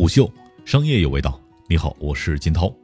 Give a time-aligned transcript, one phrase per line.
[0.00, 0.32] 虎嗅，
[0.64, 1.38] 商业有味道。
[1.68, 2.74] 你好，我是金涛。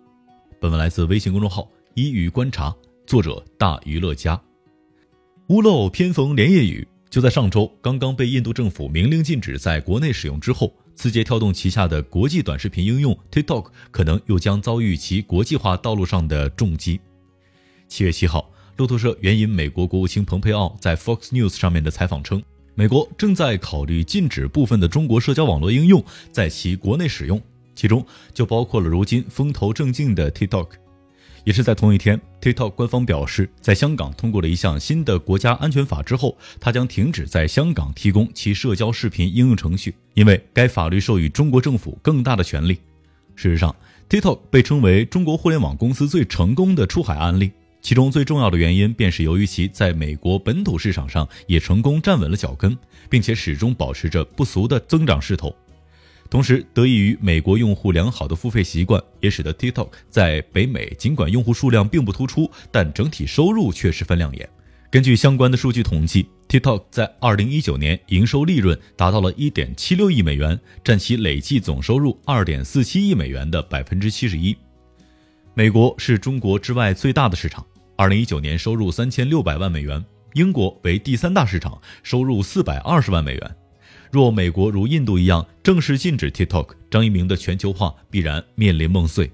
[0.60, 2.77] 本文来自微信公众号“一语观察”，
[3.08, 4.38] 作者大娱乐家。
[5.46, 17.01] 屋漏偏逢连夜雨，就在上周，刚刚被印度政府明令禁止在国内使用之后，字节跳动旗下的国际短视频应用 TikTok 可能又将遭遇其国际化道路上的重击。
[17.89, 22.43] 七月七号，路透社援引美国国务卿蓬佩奥在 Fox News 上面的采访称，
[22.79, 27.41] 美国正在考虑禁止部分的中国社交网络应用在其国内使用，
[27.75, 28.05] 其中
[28.35, 30.69] 就包括了如今风头正劲的 TikTok。
[31.45, 42.75] 也是在同一天，TikTok 官方表示，在香港通过了一项新的国家安全法之后，它将停止在香港提供其社交视频应用程序，因为该法律授予中国政府更大的权利。
[43.37, 43.75] 事实上
[44.11, 47.53] ，TikTok 被称为中国互联网公司最成功的出海案例。
[47.87, 52.77] 其中最重要的原因，便是由于其在美国本土市场上也成功站稳了脚跟，
[53.09, 55.55] 并且始终保持着不俗的增长势头。
[56.29, 64.48] 同时，得益于美国用户良好的付费习惯，也使得 TikTok 在北美尽管用户数量并不突出，但整体收入却十分亮眼。
[64.91, 74.56] 根据相关的数据统计，TikTok 在2019年营收利润达到了1.76亿美元，占其累计总收入2.47亿美元的71%。
[75.55, 77.65] 美国是中国之外最大的市场。
[77.98, 83.56] 二零一九年收入三千六百万美元，英国为第三大市场，收入四百二十万美元。
[84.11, 89.30] 若美国如印度一样正式禁止 TikTok，张一鸣的全球化必然面临梦碎。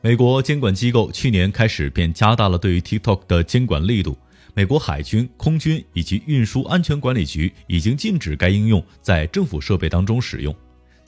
[0.00, 4.16] 美国监管机构去年开始便加大了对于 TikTok 的监管力度，
[4.54, 10.54] 美国海军、空军以及运输安全管理局已经禁止该应用在政府设备当中使用。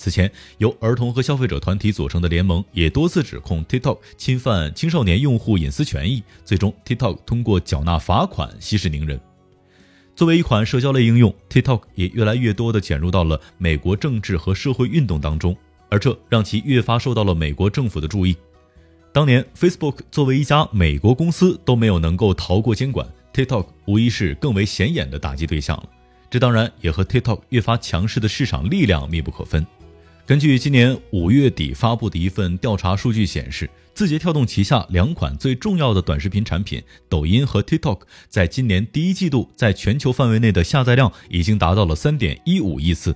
[0.00, 6.22] 此前，由儿童和消费者团体组成的联盟也多次指控 TikTok 侵犯青少年用户隐私权益。
[6.42, 9.20] 最终，TikTok 通过缴纳罚款息事宁人。
[10.16, 15.54] 作为一款社交类应用，TikTok 也越来越多地卷入到了美国政治和社会运动当中，
[15.90, 18.34] 而这让其越发受到了美国政府的注意。
[19.12, 25.86] 当年，Facebook 作为一家美国公司都没有能够逃过监管，TikTok 无疑是更为显眼的打击对象了。
[26.30, 29.66] 这当然也和 TikTok 越发强势的市场力量密不可分。
[30.26, 43.14] 根据今年五月底发布的一份调查数据显示，字节跳动旗下两款最重要的短视频产品抖音和 TikTok，在今年第一季度在全球范围内的下载量已经达到了三点一五亿次。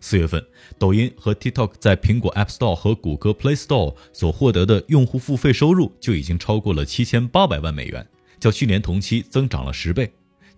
[0.00, 0.42] 四月份，
[0.78, 8.06] 抖音和 TikTok 在苹果 App Store 和谷歌 Play Store 所获得的用户付费收入就已经超过了七千八百万美元，
[8.38, 10.10] 较去年同期增长了十倍。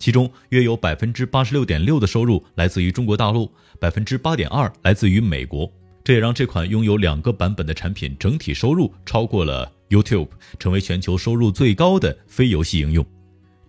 [0.02, 3.48] 其中约有百分之八十六点六的收入来自于中国大陆，
[3.78, 5.72] 百分之八点二来自于美国。
[6.02, 10.26] 这也让这款拥有两个版本的产品整体收入超过了 YouTube，
[10.58, 13.06] 成为全球收入最高的非游戏应用。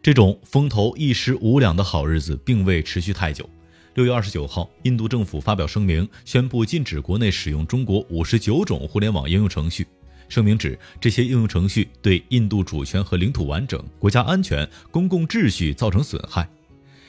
[0.02, 3.48] 这种风头一时无两的好日子并未持续太久。
[3.94, 9.86] 六月二十九号，印度政府发表声明，宣布禁止国内使用中国五十九种互联网应用程序。
[10.30, 16.48] 声明指，这些应用程序对印度主权和领土完整、国家安全、公共秩序造成损害。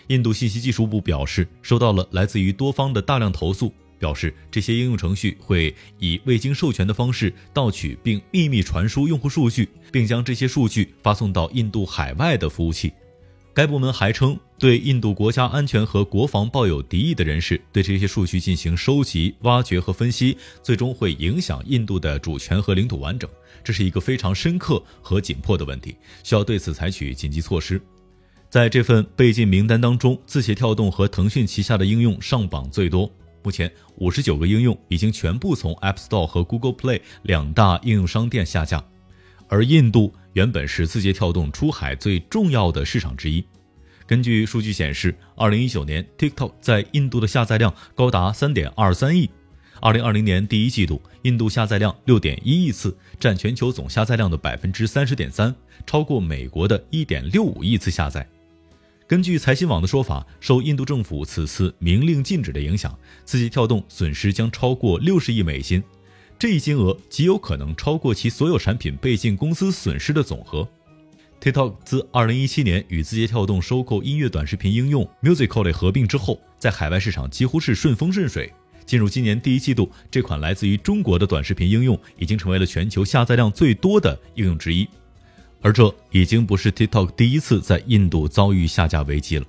[0.09, 12.93] 印度信息技术部表示，收到了来自于多方的大量投诉，表示这些应用程序会以未经授权的方式盗取并秘密传输用户数据，并将这些数据发送到印度海外的服务器。
[13.55, 23.31] 该部门还称，对印度国家安全和国防抱有敌意的人士对这些数据进行收集、挖掘和分析，最终会影响印度的主权和领土完整。
[23.63, 27.81] 这是一个非常深刻和紧迫的问题，需要对此采取紧急措施。
[28.51, 33.09] 在这份被禁名单当中，字节跳动和腾讯旗下的应用上榜最多。
[33.45, 38.85] 目前，五十九个应用已经全部从 App Store 和 Google Play 两大应用商店下架。
[39.49, 43.45] 而印度原本是字节跳动出海最重要的市场之一。
[44.07, 49.31] 根据数据显示，二零一九年 TikTok 在印度的下载量高达三点二三亿。
[49.81, 55.55] 二零二零年第一季度，印度下载量六点一亿次，占全球总下载量的百分之三十点三，
[55.87, 58.27] 超过美国的一点六五亿次下载。
[59.07, 65.83] 根据财新网的说法，受印度政府此次明令禁止的影响，字节跳动损失将超过六十亿美金。
[66.45, 70.69] 这一金额极有可能超过其所有产品被禁公司损失的总和。
[71.41, 78.53] TikTok 自2017年与字节跳动收购音乐短视频应用 Musical.ly 合并之后，在海外市场几乎是顺风顺水。
[78.85, 84.87] 进入今年第一季度，这款来自于中国的短视频应用已经成为了全球下载量最多的应用之一。
[85.63, 89.47] 而这已经不是 TikTok 第一次在印度遭遇下架危机了。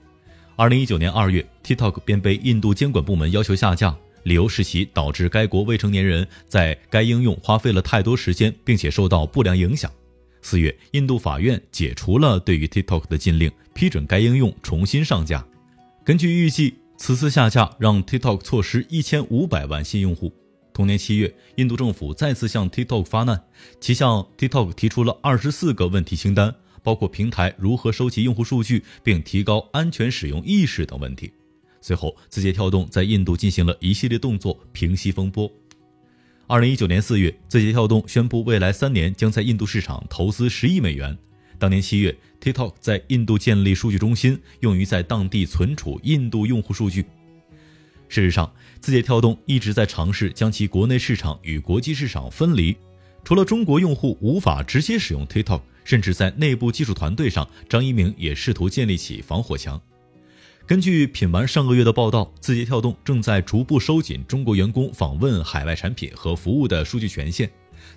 [0.56, 3.94] 2019年2月，TikTok 便被印度监管部门要求下架。
[4.26, 9.90] 理由是其导致该国未成年人在该应用花费了太多时间，并且受到不良影响。
[10.42, 15.46] 四月，印度法院解除了对于 TikTok 的禁令，批准该应用重新上架。
[16.04, 20.34] 根据预计，此次下架让 TikTok 错失一千五百万新用户。
[20.74, 23.44] 同年七月，印度政府再次向 TikTok 发难，
[23.80, 31.32] 其向 TikTok 提出了二十四个问题清单，包括平台如何收集用户数据并提高安全使用意识等问题。
[31.88, 35.48] 随后，字节跳动在印度进行了一系列动作，平息风波。
[36.48, 41.16] 二零一九年四月，字节跳动宣布未来三年将在印度市场投资十亿美元。
[41.60, 47.06] 当年七月，TikTok 在印度建立数据中心，用于在当地存储印度用户数据。
[48.10, 48.52] 事实上，
[48.82, 52.76] 字节跳动一直在尝试将其国内市场与国际市场分离。
[53.24, 59.80] 除了中国用户无法直接使用 TikTok，甚至在内部技术团队上，张一鸣也试图建立起防火墙。
[60.68, 67.48] 根据品玩上个月的报道，字节跳动正在逐步收紧中国员工访问海外产品和服务的数据权限。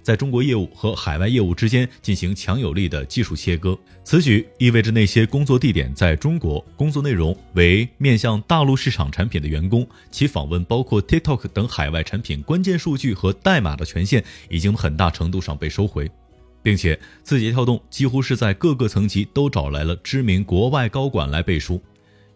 [0.02, 16.10] 在中国业务和海外业务之间进行强有力的技术切割，此举意味着那些工作地点在中国、工作内容为面向大陆市场产品的员工，其访问包括 TikTok 等海外产品关键数据和代码的权限已经很大程度上被收回，
[16.62, 21.82] 并且字节跳动几乎是在各个层级都找来了知名国外高管来背书。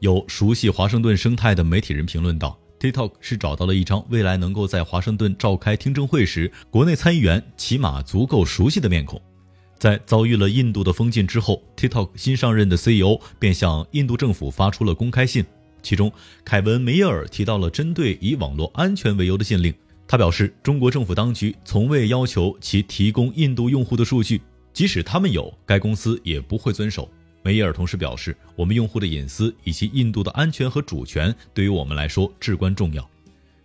[0.03, 2.59] 有熟悉华盛顿生态的媒体人评论道。
[2.81, 9.23] TikTok 是找到了一张未来能够在华盛顿召开听证会时，国内参议员起码足够熟悉的面孔。
[9.79, 15.45] 在遭遇了印度的封禁之后，TikTok 新上任的 CEO 便向印度政府发出了公开信，
[15.85, 16.11] 其中
[16.45, 19.73] 凯文·梅耶尔提到了针对以网络安全为由的禁令。
[20.09, 27.09] 他表示，中国政府当局从未要求其提供印度用户的数据，即使他们有，该公司也不会遵守。
[27.43, 33.09] 梅耶尔同时表示，我们用户的隐私以及印度的安全和主权对于我们来说至关重要。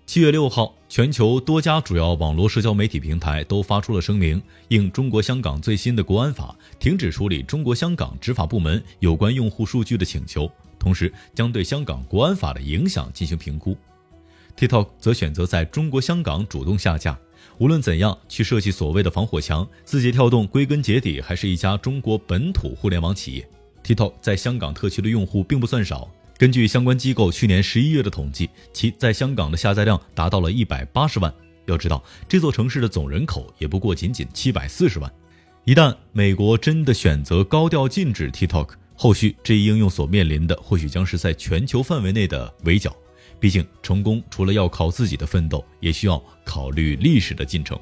[0.07, 13.77] 七月六号，全球多家主要网络社交媒体平台都发出了声明，应中国香港最新的国安法，停止处理中国香港执法部门有关用户数据的请求，同时将对香港国安法的影响进行评估。
[14.57, 17.19] TikTok 则选择在中国香港主动下架。
[17.59, 23.47] 无论怎样去设计所谓的防火墙，字节跳动归根结底还是一家中国本土互联网企业。
[23.87, 26.11] TikTok 在香港特区的用户并不算少。
[26.37, 31.33] 根据相关机构去年十一月的统计，其在香港的下载量达到了一百八十万。
[31.67, 35.09] 要知道，这座城市的总人口也不过仅仅七百四十万。
[35.63, 42.93] 一旦美国真的选择高调禁止 TikTok，后续这一应用所面临的或许将是在全球范围内的围剿。
[43.39, 47.79] 毕竟，成功除了要靠自己的奋斗，也需要考虑历史的进程。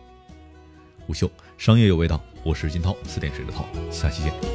[1.07, 4.55] 午休商业有味道，我是金涛，四点水的涛，下期见。